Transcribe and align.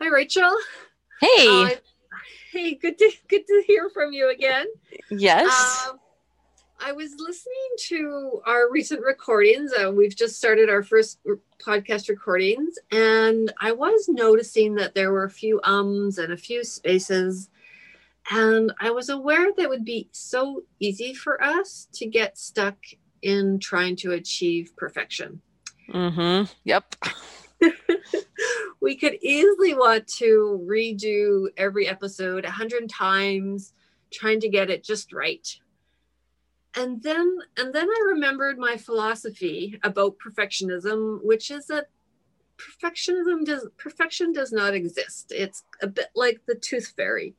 Hi, 0.00 0.08
Rachel. 0.08 0.54
Hey. 1.20 1.64
Uh, 1.64 1.70
hey, 2.52 2.74
good 2.74 2.98
to 2.98 3.10
good 3.28 3.46
to 3.46 3.64
hear 3.66 3.90
from 3.90 4.12
you 4.12 4.30
again. 4.30 4.66
yes. 5.10 5.88
Um, 5.88 5.98
I 6.80 6.92
was 6.92 7.16
listening 7.18 7.54
to 7.88 8.40
our 8.46 8.70
recent 8.70 9.02
recordings. 9.04 9.72
Uh, 9.72 9.90
we've 9.90 10.14
just 10.14 10.36
started 10.36 10.70
our 10.70 10.84
first 10.84 11.18
r- 11.28 11.40
podcast 11.60 12.08
recordings, 12.08 12.78
and 12.92 13.52
I 13.60 13.72
was 13.72 14.08
noticing 14.08 14.76
that 14.76 14.94
there 14.94 15.10
were 15.10 15.24
a 15.24 15.30
few 15.30 15.60
ums 15.64 16.18
and 16.18 16.32
a 16.32 16.36
few 16.36 16.62
spaces. 16.62 17.50
And 18.30 18.72
I 18.78 18.90
was 18.90 19.08
aware 19.08 19.52
that 19.52 19.62
it 19.62 19.68
would 19.68 19.84
be 19.84 20.08
so 20.12 20.62
easy 20.78 21.14
for 21.14 21.42
us 21.42 21.88
to 21.94 22.06
get 22.06 22.38
stuck 22.38 22.76
in 23.22 23.58
trying 23.58 23.96
to 23.96 24.12
achieve 24.12 24.76
perfection. 24.76 25.40
mm-hmm. 25.92 26.44
Yep. 26.64 26.94
We 28.80 28.96
could 28.96 29.18
easily 29.22 29.74
want 29.74 30.06
to 30.06 30.64
redo 30.66 31.48
every 31.56 31.88
episode 31.88 32.44
a 32.44 32.50
hundred 32.50 32.88
times, 32.88 33.72
trying 34.12 34.40
to 34.40 34.48
get 34.48 34.70
it 34.70 34.84
just 34.84 35.12
right. 35.12 35.48
And 36.74 37.02
then, 37.02 37.38
and 37.56 37.74
then 37.74 37.88
I 37.88 38.04
remembered 38.08 38.58
my 38.58 38.76
philosophy 38.76 39.78
about 39.82 40.16
perfectionism, 40.18 41.24
which 41.24 41.50
is 41.50 41.66
that 41.66 41.88
perfectionism 42.58 43.44
does 43.44 43.66
perfection 43.76 44.32
does 44.32 44.52
not 44.52 44.74
exist. 44.74 45.32
It's 45.34 45.64
a 45.80 45.86
bit 45.86 46.08
like 46.14 46.40
the 46.46 46.54
tooth 46.54 46.92
fairy, 46.96 47.34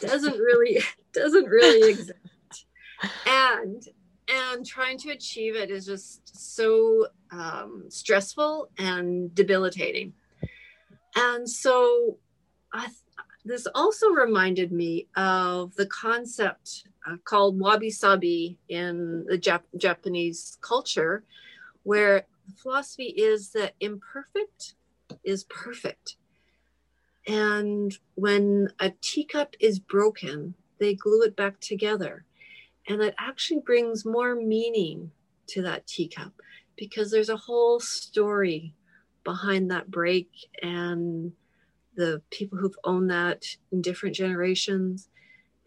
doesn't 0.00 0.38
really 0.38 0.80
doesn't 1.12 1.46
really 1.46 1.90
exist. 1.92 2.14
And 3.26 3.84
and 4.28 4.66
trying 4.66 4.98
to 4.98 5.10
achieve 5.10 5.56
it 5.56 5.70
is 5.70 5.86
just 5.86 6.36
so 6.36 7.06
um, 7.30 7.84
stressful 7.88 8.70
and 8.78 9.34
debilitating. 9.34 10.12
And 11.16 11.48
so, 11.48 12.18
I, 12.72 12.88
this 13.44 13.66
also 13.74 14.10
reminded 14.10 14.72
me 14.72 15.08
of 15.16 15.74
the 15.76 15.86
concept 15.86 16.84
uh, 17.06 17.16
called 17.24 17.58
wabi 17.58 17.90
sabi 17.90 18.58
in 18.68 19.24
the 19.26 19.38
Jap- 19.38 19.62
Japanese 19.76 20.58
culture, 20.60 21.24
where 21.82 22.26
the 22.46 22.54
philosophy 22.56 23.14
is 23.16 23.50
that 23.52 23.74
imperfect 23.80 24.74
is 25.24 25.44
perfect. 25.44 26.16
And 27.26 27.96
when 28.14 28.68
a 28.80 28.92
teacup 29.00 29.54
is 29.60 29.78
broken, 29.78 30.54
they 30.78 30.94
glue 30.94 31.22
it 31.22 31.36
back 31.36 31.60
together 31.60 32.24
and 32.88 33.02
it 33.02 33.14
actually 33.18 33.60
brings 33.60 34.04
more 34.04 34.34
meaning 34.34 35.10
to 35.48 35.62
that 35.62 35.86
teacup 35.86 36.32
because 36.76 37.10
there's 37.10 37.28
a 37.28 37.36
whole 37.36 37.78
story 37.80 38.74
behind 39.28 39.70
that 39.70 39.90
break 39.90 40.30
and 40.62 41.30
the 41.96 42.22
people 42.30 42.56
who've 42.56 42.78
owned 42.84 43.10
that 43.10 43.44
in 43.70 43.82
different 43.82 44.16
generations. 44.16 45.10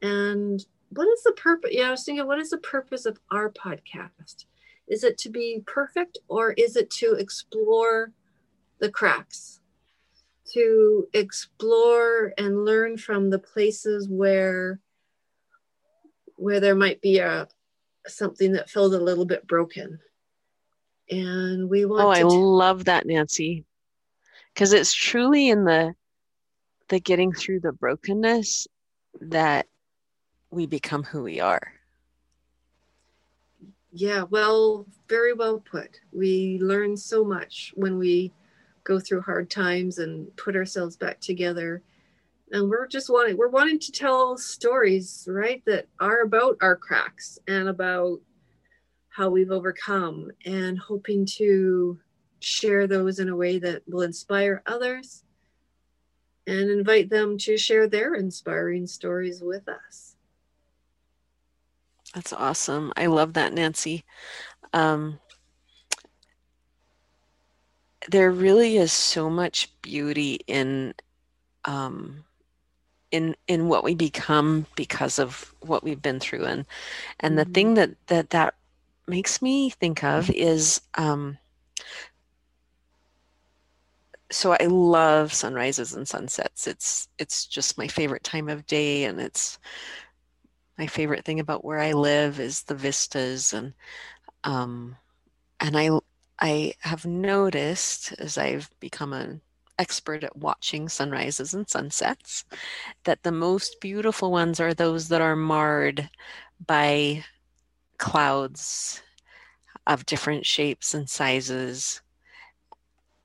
And 0.02 0.66
what 0.90 1.08
is 1.08 1.22
the 1.24 1.32
purpose 1.34 1.70
yeah 1.72 1.88
i 1.88 1.92
was 1.92 2.04
thinking 2.04 2.26
what 2.26 2.40
is 2.40 2.50
the 2.50 2.58
purpose 2.58 3.06
of 3.06 3.20
our 3.30 3.52
podcast? 3.52 4.46
Is 4.88 5.04
it 5.04 5.20
to 5.20 5.30
be 5.30 5.62
perfect 5.68 6.18
or 6.28 6.54
is 6.54 6.76
it 6.76 6.90
to 7.02 7.14
explore 7.14 8.12
the 8.80 8.90
cracks? 8.90 9.60
To 10.54 11.08
explore 11.14 12.34
and 12.40 12.66
learn 12.66 12.98
from 12.98 13.30
the 13.30 13.40
places 13.40 14.10
where 14.10 14.80
where 16.36 16.60
there 16.60 16.76
might 16.76 17.00
be 17.00 17.20
a 17.20 17.48
something 18.08 18.54
that 18.54 18.72
feels 18.72 18.96
a 18.96 19.00
little 19.00 19.26
bit 19.26 19.46
broken 19.46 20.00
and 21.12 21.70
we 21.70 21.86
want 21.86 22.04
Oh, 22.04 22.10
I 22.10 22.20
t- 22.20 22.24
love 22.24 22.86
that, 22.86 23.06
Nancy. 23.06 23.66
Because 24.54 24.74
it's 24.74 24.94
truly 24.94 25.50
in 25.50 25.66
the 25.66 25.94
the 26.90 27.00
getting 27.00 27.32
through 27.32 27.60
the 27.62 27.72
brokenness 27.72 28.68
that 29.22 29.68
we 30.50 30.66
become 30.66 31.04
who 31.04 31.24
we 31.24 31.40
are. 31.40 31.74
yeah 33.94 34.24
well 34.30 34.86
very 35.10 35.34
well 35.34 35.60
put 35.60 36.00
we 36.14 36.58
learn 36.62 36.96
so 36.96 37.24
much 37.26 37.74
when 37.76 37.98
we 37.98 38.32
go 38.86 39.00
through 39.00 39.22
hard 39.22 39.50
times 39.50 39.98
and 40.00 40.34
put 40.38 40.56
ourselves 40.56 40.96
back 40.96 41.20
together 41.20 41.82
and 42.54 42.70
we're 42.70 42.88
just 42.88 43.10
wanting 43.10 43.36
we're 43.38 43.50
wanting 43.50 43.78
to 43.80 43.92
tell 43.92 44.38
stories 44.38 45.28
right 45.30 45.62
that 45.66 45.88
are 46.00 46.22
about 46.22 46.58
our 46.62 46.76
cracks 46.76 47.38
and 47.48 47.68
about 47.68 48.20
how 49.12 49.30
we've 49.30 49.52
overcome 49.52 50.32
and 50.46 50.80
hoping 50.80 51.26
to 51.26 52.00
share 52.40 52.88
those 52.88 53.20
in 53.20 53.30
a 53.30 53.36
way 53.36 53.60
that 53.60 53.84
will 53.88 54.02
inspire 54.02 54.64
others 54.66 55.24
and 56.48 56.70
invite 56.70 57.10
them 57.10 57.38
to 57.38 57.58
share 57.58 57.88
their 57.88 58.14
inspiring 58.16 58.88
stories 58.88 59.42
with 59.42 59.68
us 59.68 60.16
That's 62.14 62.34
awesome. 62.34 62.92
I 62.98 63.08
love 63.08 63.34
that, 63.34 63.54
Nancy. 63.54 64.04
Um, 64.74 65.20
there 68.10 68.32
really 68.32 68.78
is 68.78 68.92
so 68.92 69.30
much 69.30 69.70
beauty 69.82 70.40
in 70.48 70.94
um, 71.66 72.26
in 73.12 73.36
in 73.48 73.68
what 73.68 73.84
we 73.84 73.96
become 73.96 74.66
because 74.76 75.20
of 75.20 75.54
what 75.62 75.84
we've 75.84 76.02
been 76.02 76.20
through, 76.20 76.46
and 76.46 76.66
and 77.20 77.38
the 77.38 77.46
Mhm. 77.46 77.54
thing 77.54 77.74
that 77.76 77.92
that 78.08 78.30
that 78.32 78.56
makes 79.08 79.42
me 79.42 79.70
think 79.70 80.04
of 80.04 80.30
is 80.30 80.82
um, 80.96 81.38
so 84.32 84.54
I 84.54 84.66
love 84.66 85.34
sunrises 85.34 85.94
and 85.94 86.08
sunsets. 86.08 86.68
It's 86.68 87.08
it's 87.18 87.46
just 87.46 87.78
my 87.78 87.88
favorite 87.88 88.24
time 88.24 88.50
of 88.50 88.66
day, 88.66 89.04
and 89.04 89.20
it's 89.20 89.60
my 90.78 90.88
favorite 90.88 91.26
thing 91.26 91.40
about 91.40 91.64
where 91.66 91.80
I 91.80 91.92
live 91.94 92.40
is 92.40 92.64
the 92.64 92.76
vistas 92.76 93.54
and 93.54 93.74
um, 94.44 94.98
and 95.60 95.78
I 95.78 95.92
I 96.40 96.74
have 96.82 97.06
noticed 97.06 98.14
as 98.20 98.38
I've 98.38 98.70
become 98.80 99.14
an 99.14 99.42
expert 99.80 100.24
at 100.24 100.38
watching 100.38 100.90
sunrises 100.90 101.54
and 101.54 101.70
sunsets 101.70 102.46
that 103.06 103.24
the 103.24 103.32
most 103.32 103.82
beautiful 103.82 104.32
ones 104.32 104.60
are 104.60 104.74
those 104.74 105.10
that 105.10 105.22
are 105.22 105.36
marred 105.36 106.10
by 106.66 107.24
clouds 108.02 109.02
of 109.86 110.06
different 110.08 110.46
shapes 110.46 110.94
and 110.96 111.08
sizes. 111.08 112.02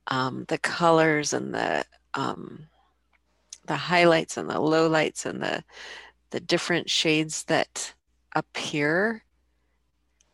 Um, 0.09 0.45
the 0.49 0.59
colors 0.59 1.33
and 1.33 1.53
the 1.53 1.85
um, 2.15 2.69
the 3.67 3.75
highlights 3.75 4.37
and 4.37 4.49
the 4.49 4.55
lowlights 4.55 5.27
and 5.27 5.43
the 5.43 5.65
the 6.31 6.41
different 6.41 6.89
shades 6.89 7.45
that 7.45 7.95
appear 8.35 9.25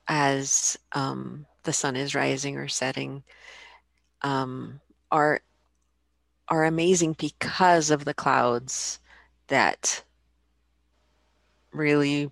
as 0.08 0.76
um, 0.92 1.47
the 1.62 1.72
sun 1.72 1.94
is 1.97 2.14
rising 2.14 2.56
or 2.56 2.69
setting 2.69 3.22
um, 4.22 4.80
are 5.10 5.41
are 6.48 6.64
amazing 6.64 7.14
because 7.16 7.91
of 7.91 8.04
the 8.04 8.12
clouds 8.14 8.98
that 9.47 10.03
really 11.72 12.30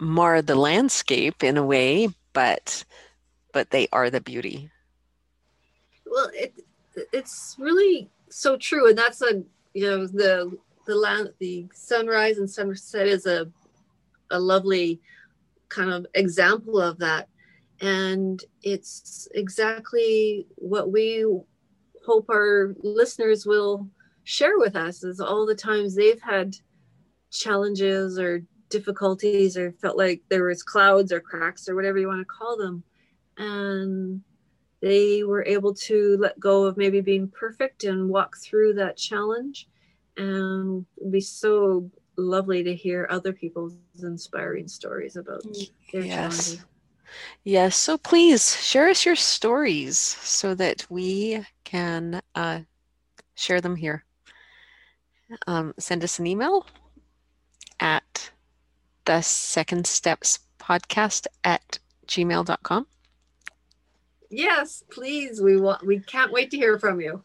mar 0.00 0.42
the 0.42 0.54
landscape 0.56 1.42
in 1.42 1.56
a 1.56 1.64
way, 1.64 2.08
but 2.32 2.84
but 3.52 3.70
they 3.70 3.86
are 3.92 4.10
the 4.10 4.20
beauty. 4.20 4.68
well 6.06 6.30
it 6.34 6.52
it's 7.12 7.56
really 7.58 8.08
so 8.30 8.56
true 8.56 8.88
and 8.88 8.98
that's 8.98 9.22
a 9.22 9.42
you 9.74 9.86
know 9.88 10.06
the 10.06 10.56
the 10.86 10.94
land 10.94 11.32
the 11.38 11.66
sunrise 11.74 12.38
and 12.38 12.48
sunset 12.48 13.06
is 13.06 13.26
a 13.26 13.50
a 14.30 14.38
lovely 14.38 15.00
kind 15.68 15.90
of 15.90 16.06
example 16.14 16.80
of 16.80 16.98
that 16.98 17.28
and 17.80 18.44
it's 18.62 19.28
exactly 19.34 20.46
what 20.56 20.92
we 20.92 21.24
hope 22.06 22.26
our 22.30 22.74
listeners 22.82 23.46
will 23.46 23.88
share 24.24 24.58
with 24.58 24.76
us 24.76 25.02
is 25.04 25.20
all 25.20 25.46
the 25.46 25.54
times 25.54 25.94
they've 25.94 26.22
had 26.22 26.56
challenges 27.30 28.18
or 28.18 28.42
difficulties 28.70 29.56
or 29.56 29.72
felt 29.72 29.96
like 29.96 30.22
there 30.28 30.44
was 30.44 30.62
clouds 30.62 31.12
or 31.12 31.20
cracks 31.20 31.68
or 31.68 31.74
whatever 31.74 31.98
you 31.98 32.08
want 32.08 32.20
to 32.20 32.24
call 32.24 32.56
them 32.56 32.82
and 33.38 34.22
they 34.80 35.22
were 35.24 35.44
able 35.44 35.74
to 35.74 36.16
let 36.20 36.38
go 36.38 36.64
of 36.64 36.76
maybe 36.76 37.00
being 37.00 37.28
perfect 37.28 37.84
and 37.84 38.08
walk 38.08 38.36
through 38.36 38.74
that 38.74 38.96
challenge 38.96 39.68
and 40.16 40.84
it'd 40.98 41.12
be 41.12 41.20
so 41.20 41.90
lovely 42.16 42.62
to 42.62 42.74
hear 42.74 43.06
other 43.10 43.32
people's 43.32 43.76
inspiring 44.02 44.68
stories 44.68 45.16
about 45.16 45.44
their 45.92 46.04
Yes. 46.04 46.14
challenges 46.14 46.64
Yes, 47.44 47.76
so 47.76 47.96
please 47.98 48.56
share 48.62 48.88
us 48.88 49.04
your 49.04 49.16
stories 49.16 49.98
so 49.98 50.54
that 50.54 50.86
we 50.90 51.44
can 51.64 52.20
uh, 52.34 52.60
share 53.34 53.60
them 53.60 53.76
here. 53.76 54.04
Um, 55.46 55.74
send 55.78 56.04
us 56.04 56.18
an 56.18 56.26
email 56.26 56.66
at 57.80 58.30
the 59.04 59.20
second 59.20 59.86
steps 59.86 60.38
podcast 60.58 61.26
at 61.42 61.78
gmail.com. 62.06 62.86
yes 64.30 64.82
please 64.90 65.40
we 65.40 65.56
want 65.60 65.86
we 65.86 65.98
can't 66.00 66.32
wait 66.32 66.50
to 66.50 66.56
hear 66.56 66.78
from 66.78 67.00
you 67.00 67.22